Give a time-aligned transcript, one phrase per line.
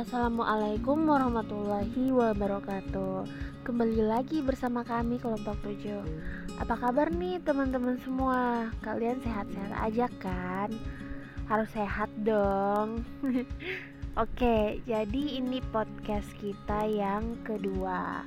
[0.00, 3.28] Assalamualaikum warahmatullahi wabarakatuh.
[3.68, 8.72] Kembali lagi bersama kami kelompok 7 Apa kabar nih teman-teman semua?
[8.80, 10.72] Kalian sehat-sehat aja kan?
[11.52, 13.04] Harus sehat dong.
[14.24, 18.24] Oke, jadi ini podcast kita yang kedua.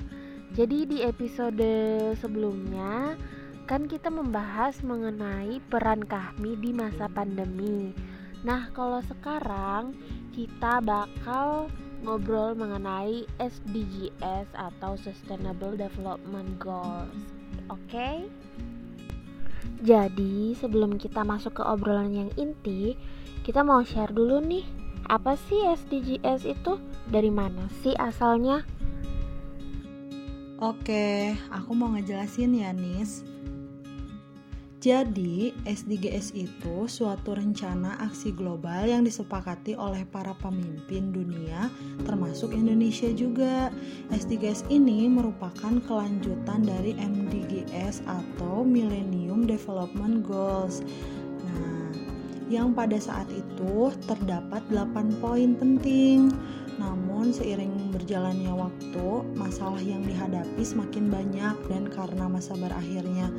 [0.53, 1.73] Jadi di episode
[2.21, 3.17] sebelumnya
[3.65, 8.12] Kan kita membahas mengenai peran kami di masa pandemi
[8.43, 9.95] Nah, kalau sekarang
[10.35, 11.71] kita bakal
[12.03, 17.15] ngobrol mengenai SDGs atau Sustainable Development Goals.
[17.71, 17.87] Oke?
[17.87, 18.17] Okay?
[19.83, 22.99] Jadi, sebelum kita masuk ke obrolan yang inti,
[23.47, 24.63] kita mau share dulu nih,
[25.07, 26.79] apa sih SDGs itu?
[27.07, 28.63] Dari mana sih asalnya?
[30.63, 33.27] Oke, aku mau ngejelasin ya, Nis.
[34.83, 41.71] Jadi, SDGs itu suatu rencana aksi global yang disepakati oleh para pemimpin dunia,
[42.03, 43.71] termasuk Indonesia juga.
[44.11, 50.83] SDGs ini merupakan kelanjutan dari MDGs atau Millennium Development Goals.
[51.47, 51.87] Nah,
[52.51, 56.27] yang pada saat itu terdapat 8 poin penting.
[56.75, 59.07] Namun seiring berjalannya waktu,
[59.39, 63.31] masalah yang dihadapi semakin banyak dan karena masa berakhirnya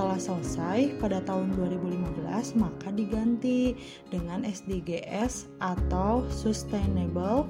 [0.00, 3.76] telah selesai pada tahun 2015 maka diganti
[4.08, 7.44] dengan SDGs atau Sustainable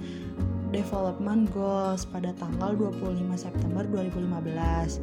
[0.75, 4.99] Development Goals pada tanggal 25 September 2015.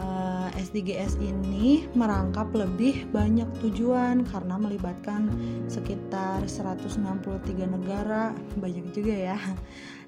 [0.00, 5.28] Uh, SDGs ini merangkap lebih banyak tujuan karena melibatkan
[5.68, 7.04] sekitar 163
[7.68, 9.38] negara, banyak juga ya.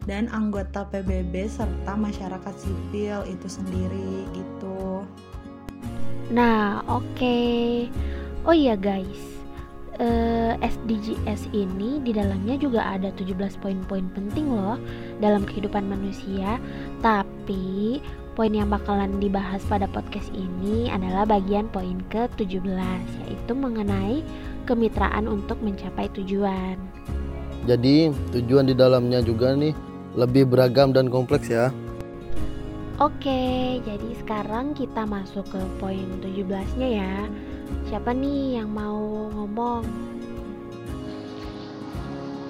[0.09, 5.05] Dan anggota PBB serta masyarakat sipil itu sendiri gitu.
[6.33, 7.05] Nah, oke.
[7.13, 7.93] Okay.
[8.43, 9.21] Oh iya guys,
[10.01, 14.81] uh, eh, SDGs ini di dalamnya juga ada 17 poin-poin penting loh
[15.21, 16.57] dalam kehidupan manusia.
[17.05, 18.01] Tapi
[18.33, 24.25] poin yang bakalan dibahas pada podcast ini adalah bagian poin ke-17 yaitu mengenai
[24.65, 26.81] kemitraan untuk mencapai tujuan.
[27.69, 29.77] Jadi, tujuan di dalamnya juga nih
[30.19, 31.71] lebih beragam dan kompleks ya.
[33.01, 37.25] Oke, jadi sekarang kita masuk ke poin 17-nya ya.
[37.89, 39.81] Siapa nih yang mau ngomong?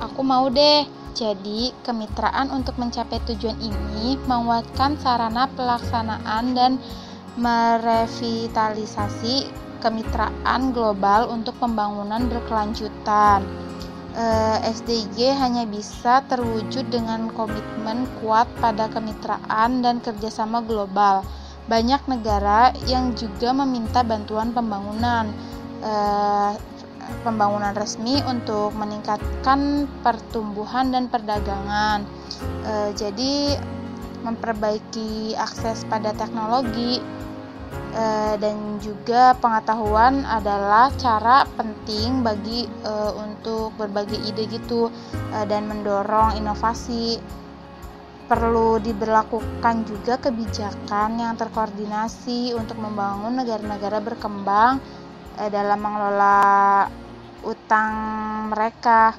[0.02, 0.82] Aku mau deh.
[1.14, 6.82] Jadi, kemitraan untuk mencapai tujuan ini menguatkan sarana pelaksanaan dan
[7.38, 9.46] merevitalisasi
[9.78, 13.46] kemitraan global untuk pembangunan berkelanjutan
[14.62, 21.24] SDG hanya bisa terwujud dengan komitmen kuat pada kemitraan dan kerjasama global.
[21.68, 25.32] Banyak negara yang juga meminta bantuan pembangunan
[25.80, 26.52] eh,
[27.24, 32.04] pembangunan resmi untuk meningkatkan pertumbuhan dan perdagangan.
[32.68, 33.56] Eh, jadi
[34.22, 37.02] memperbaiki akses pada teknologi
[37.92, 44.88] uh, dan juga pengetahuan adalah cara penting bagi uh, untuk berbagi ide gitu
[45.32, 47.20] uh, dan mendorong inovasi.
[48.22, 54.80] Perlu diberlakukan juga kebijakan yang terkoordinasi untuk membangun negara-negara berkembang
[55.36, 56.88] uh, dalam mengelola
[57.42, 57.90] utang
[58.54, 59.18] mereka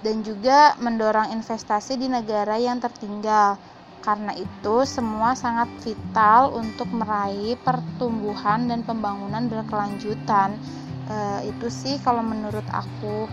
[0.00, 3.60] dan juga mendorong investasi di negara yang tertinggal
[4.02, 10.58] karena itu, semua sangat vital untuk meraih pertumbuhan dan pembangunan berkelanjutan.
[11.06, 13.30] E, itu sih kalau menurut aku.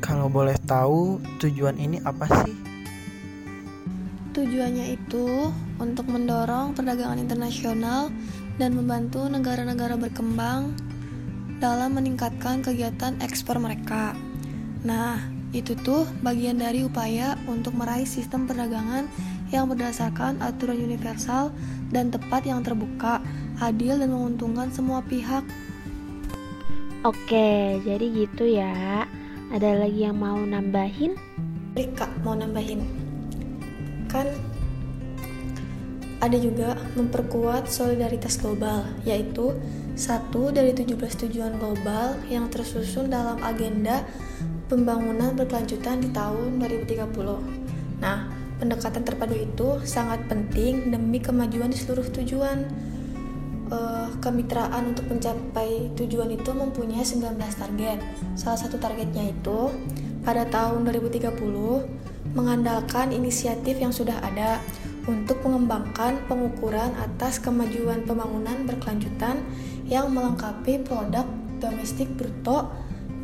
[0.00, 2.56] Kalau boleh tahu, tujuan ini apa sih?
[4.32, 8.08] Tujuannya itu untuk mendorong perdagangan internasional
[8.56, 10.72] dan membantu negara-negara berkembang
[11.60, 14.12] dalam meningkatkan kegiatan ekspor mereka.
[14.84, 19.08] Nah, itu tuh bagian dari upaya untuk meraih sistem perdagangan
[19.48, 21.48] yang berdasarkan aturan universal
[21.88, 23.24] dan tepat yang terbuka,
[23.64, 25.40] adil dan menguntungkan semua pihak.
[27.08, 29.08] Oke, jadi gitu ya.
[29.48, 31.16] Ada lagi yang mau nambahin?
[31.72, 32.82] Rika mau nambahin.
[34.12, 34.28] Kan
[36.20, 39.54] ada juga memperkuat solidaritas global, yaitu
[39.96, 44.04] satu dari 17 tujuan global yang tersusun dalam agenda
[44.66, 48.02] pembangunan berkelanjutan di tahun 2030.
[48.02, 48.28] Nah,
[48.58, 52.66] pendekatan terpadu itu sangat penting demi kemajuan di seluruh tujuan.
[53.66, 57.98] Uh, kemitraan untuk mencapai tujuan itu mempunyai 19 target.
[58.38, 59.74] Salah satu targetnya itu
[60.22, 61.34] pada tahun 2030
[62.34, 64.62] mengandalkan inisiatif yang sudah ada
[65.10, 69.42] untuk mengembangkan pengukuran atas kemajuan pembangunan berkelanjutan
[69.86, 71.26] yang melengkapi produk
[71.62, 72.70] domestik bruto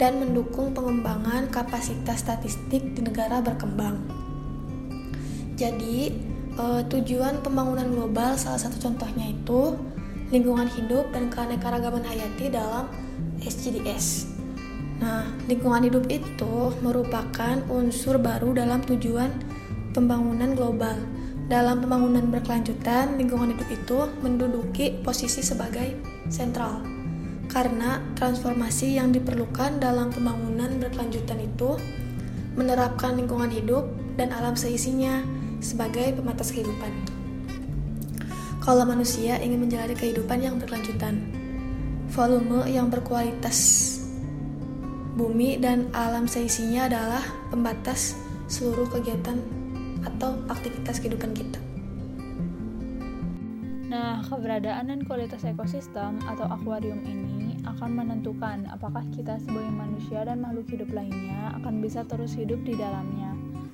[0.03, 4.03] dan mendukung pengembangan kapasitas statistik di negara berkembang.
[5.55, 6.11] Jadi,
[6.59, 9.79] uh, tujuan pembangunan global salah satu contohnya itu
[10.35, 12.91] lingkungan hidup dan keanekaragaman hayati dalam
[13.47, 14.27] SDGs.
[14.99, 19.31] Nah, lingkungan hidup itu merupakan unsur baru dalam tujuan
[19.95, 20.99] pembangunan global.
[21.47, 25.95] Dalam pembangunan berkelanjutan, lingkungan hidup itu menduduki posisi sebagai
[26.27, 27.02] sentral.
[27.53, 31.77] Karena transformasi yang diperlukan dalam pembangunan berkelanjutan itu
[32.57, 35.21] menerapkan lingkungan hidup dan alam seisinya
[35.61, 36.93] sebagai pembatas kehidupan.
[38.63, 41.19] Kalau manusia ingin menjalani kehidupan yang berkelanjutan,
[42.15, 43.91] volume yang berkualitas
[45.13, 48.17] bumi dan alam seisinya adalah pembatas
[48.49, 49.41] seluruh kegiatan
[50.05, 51.61] atau aktivitas kehidupan kita.
[53.93, 60.43] Nah, keberadaan dan kualitas ekosistem atau akuarium ini akan menentukan apakah kita sebagai manusia dan
[60.43, 63.33] makhluk hidup lainnya akan bisa terus hidup di dalamnya.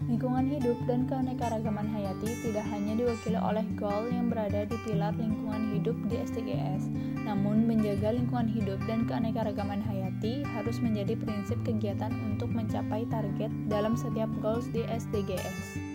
[0.08, 5.76] Lingkungan hidup dan keanekaragaman hayati tidak hanya diwakili oleh goal yang berada di pilar lingkungan
[5.76, 6.88] hidup di SDGs,
[7.28, 14.00] namun menjaga lingkungan hidup dan keanekaragaman hayati harus menjadi prinsip kegiatan untuk mencapai target dalam
[14.00, 15.87] setiap goals di SDGs.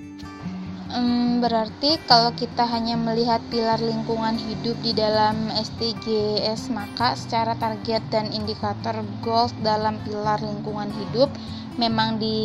[0.94, 8.06] Hmm, berarti kalau kita hanya melihat pilar lingkungan hidup di dalam SDGs, maka secara target
[8.13, 11.34] dan indikator goals dalam pilar lingkungan hidup
[11.81, 12.38] memang di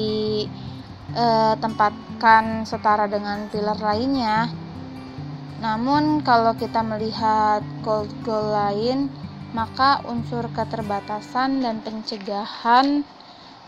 [1.12, 1.54] eh,
[2.64, 4.48] setara dengan pilar lainnya.
[5.60, 9.12] Namun kalau kita melihat goal-goal lain,
[9.52, 13.04] maka unsur keterbatasan dan pencegahan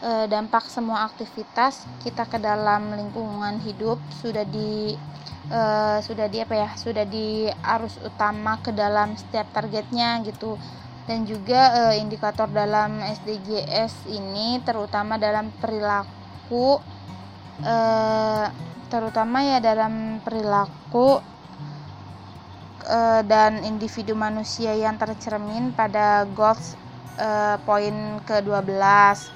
[0.02, 4.96] eh, dampak semua aktivitas kita ke dalam lingkungan hidup sudah di
[5.52, 10.58] eh, sudah di apa ya sudah di arus utama ke dalam setiap targetnya gitu
[11.04, 16.80] dan juga eh, indikator dalam SDGs ini terutama dalam perilaku
[17.60, 18.46] Eh,
[18.88, 21.20] terutama ya dalam perilaku
[22.82, 26.74] uh, dan individu manusia yang tercermin pada goals
[27.20, 29.30] uh, poin ke-12.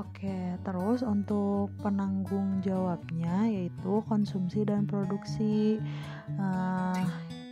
[0.00, 5.76] Oke, terus untuk penanggung jawabnya yaitu konsumsi dan produksi.
[6.40, 7.04] Uh,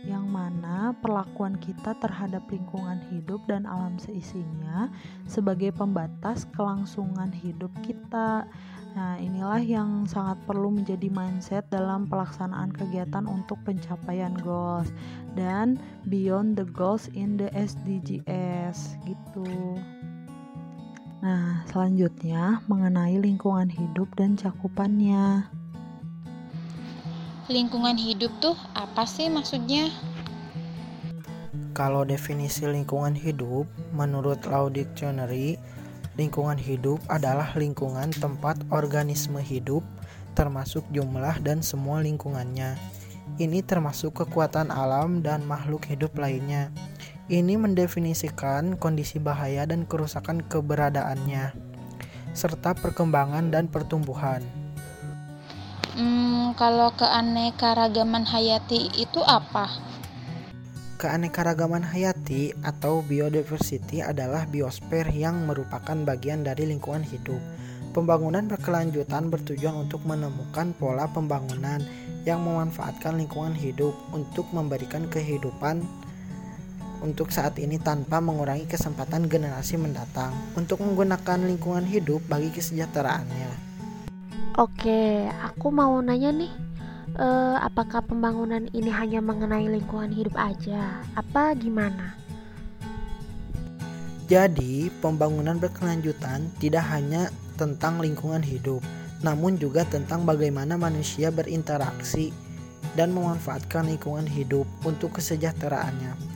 [0.07, 4.87] yang mana perlakuan kita terhadap lingkungan hidup dan alam seisinya
[5.27, 8.47] sebagai pembatas kelangsungan hidup kita.
[8.97, 14.89] Nah, inilah yang sangat perlu menjadi mindset dalam pelaksanaan kegiatan untuk pencapaian goals
[15.37, 15.77] dan
[16.09, 19.77] beyond the goals in the SDGs gitu.
[21.19, 25.47] Nah, selanjutnya mengenai lingkungan hidup dan cakupannya.
[27.49, 29.89] Lingkungan hidup tuh apa sih maksudnya?
[31.75, 35.59] Kalau definisi lingkungan hidup menurut Law Dictionary
[36.19, 39.79] Lingkungan hidup adalah lingkungan tempat organisme hidup,
[40.35, 42.75] termasuk jumlah dan semua lingkungannya.
[43.39, 46.75] Ini termasuk kekuatan alam dan makhluk hidup lainnya.
[47.29, 51.53] Ini mendefinisikan kondisi bahaya dan kerusakan keberadaannya,
[52.33, 54.41] serta perkembangan dan pertumbuhan.
[55.93, 59.69] Hmm, kalau keanekaragaman hayati itu apa?
[60.97, 67.37] Keanekaragaman hayati atau biodiversity adalah biosfer yang merupakan bagian dari lingkungan hidup.
[67.93, 71.85] Pembangunan berkelanjutan bertujuan untuk menemukan pola pembangunan
[72.25, 75.85] yang memanfaatkan lingkungan hidup untuk memberikan kehidupan
[76.99, 83.71] untuk saat ini tanpa mengurangi kesempatan generasi mendatang untuk menggunakan lingkungan hidup bagi kesejahteraannya.
[84.59, 86.51] Oke, aku mau nanya nih
[87.15, 90.99] uh, apakah pembangunan ini hanya mengenai lingkungan hidup aja?
[91.15, 92.15] Apa gimana?
[94.29, 98.83] Jadi, pembangunan berkelanjutan tidak hanya tentang lingkungan hidup,
[99.25, 102.29] namun juga tentang bagaimana manusia berinteraksi
[102.93, 106.28] dan memanfaatkan lingkungan hidup untuk kesejahteraannya.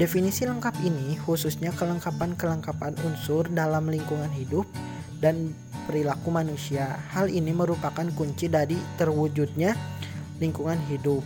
[0.00, 4.64] Definisi lengkap ini khususnya kelengkapan-kelengkapan unsur dalam lingkungan hidup
[5.20, 5.52] dan
[5.84, 6.96] perilaku manusia.
[7.12, 9.76] Hal ini merupakan kunci dari terwujudnya
[10.40, 11.20] lingkungan hidup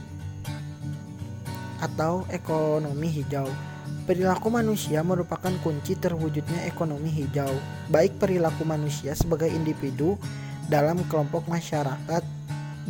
[1.78, 3.46] atau ekonomi hijau.
[4.10, 7.54] Perilaku manusia merupakan kunci terwujudnya ekonomi hijau,
[7.94, 10.18] baik perilaku manusia sebagai individu
[10.66, 12.26] dalam kelompok masyarakat,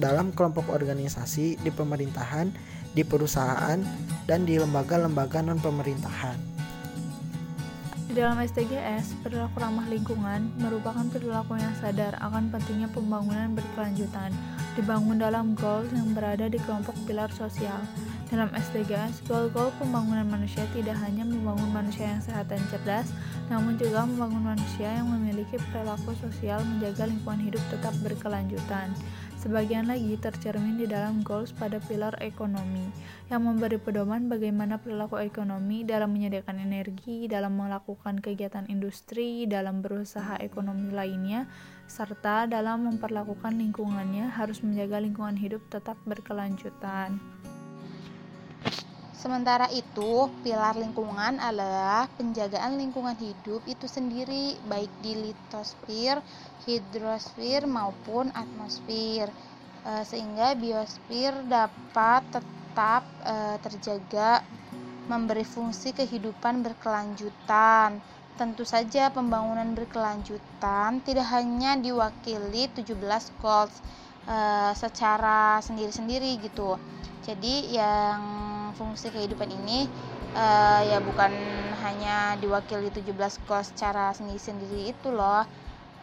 [0.00, 2.50] dalam kelompok organisasi, di pemerintahan,
[2.95, 3.83] di perusahaan,
[4.25, 6.55] dan di lembaga-lembaga non-pemerintahan.
[8.15, 14.31] Di dalam SDGs, perilaku ramah lingkungan merupakan perilaku yang sadar akan pentingnya pembangunan berkelanjutan,
[14.79, 17.83] dibangun dalam goals yang berada di kelompok pilar sosial.
[18.31, 23.11] Dalam SDGs, goal-goal pembangunan manusia tidak hanya membangun manusia yang sehat dan cerdas,
[23.51, 28.95] namun juga membangun manusia yang memiliki perilaku sosial menjaga lingkungan hidup tetap berkelanjutan.
[29.45, 32.89] Sebagian lagi tercermin di dalam goals pada pilar ekonomi,
[33.29, 40.41] yang memberi pedoman bagaimana perilaku ekonomi dalam menyediakan energi, dalam melakukan kegiatan industri, dalam berusaha
[40.41, 41.45] ekonomi lainnya,
[41.85, 47.21] serta dalam memperlakukan lingkungannya harus menjaga lingkungan hidup tetap berkelanjutan.
[49.25, 56.21] Sementara itu, pilar lingkungan adalah penjagaan lingkungan hidup itu sendiri, baik di litosfer,
[56.69, 59.33] hidrosfer maupun atmosfer
[59.81, 64.45] e, sehingga biosfer dapat tetap e, terjaga
[65.09, 68.04] memberi fungsi kehidupan berkelanjutan.
[68.37, 72.93] Tentu saja pembangunan berkelanjutan tidak hanya diwakili 17
[73.40, 73.81] goals
[74.28, 74.37] e,
[74.76, 76.76] secara sendiri-sendiri gitu.
[77.25, 78.44] Jadi yang
[78.75, 79.87] fungsi kehidupan ini
[80.35, 80.47] e,
[80.90, 81.33] ya bukan
[81.87, 83.14] hanya diwakili 17
[83.47, 85.47] goals secara sendiri-sendiri itu loh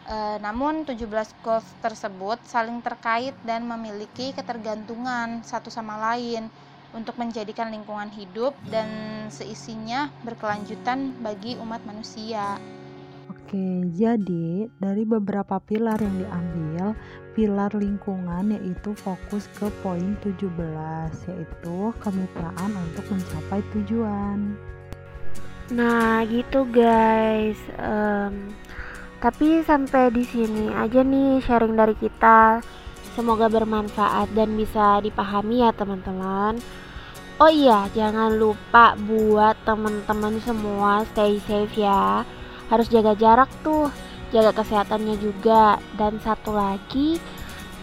[0.02, 1.06] E, namun 17
[1.46, 6.50] goals tersebut saling terkait dan memiliki ketergantungan satu sama lain
[6.92, 8.90] untuk menjadikan lingkungan hidup dan
[9.30, 12.58] seisinya berkelanjutan bagi umat manusia.
[13.30, 16.81] Oke, jadi dari beberapa pilar yang diambil,
[17.32, 20.48] pilar lingkungan yaitu fokus ke poin 17
[21.32, 24.56] yaitu kemitraan untuk mencapai tujuan.
[25.72, 27.56] Nah, gitu guys.
[27.80, 28.52] Um,
[29.22, 32.60] tapi sampai di sini aja nih sharing dari kita.
[33.14, 36.58] Semoga bermanfaat dan bisa dipahami ya teman-teman.
[37.40, 42.26] Oh iya, jangan lupa buat teman-teman semua stay safe ya.
[42.68, 43.88] Harus jaga jarak tuh,
[44.32, 45.78] jaga kesehatannya juga.
[45.94, 47.20] Dan satu lagi,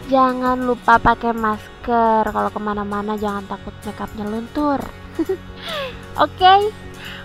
[0.10, 2.28] jangan lupa pakai masker.
[2.28, 4.82] Kalau ke mana-mana jangan takut makeupnya luntur.
[5.22, 6.36] Oke.
[6.36, 6.62] Okay?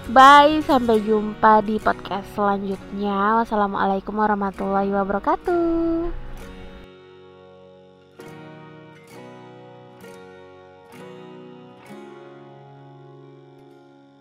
[0.04, 3.40] Bye, sampai jumpa di podcast selanjutnya.
[3.40, 6.23] Wassalamualaikum warahmatullahi wabarakatuh.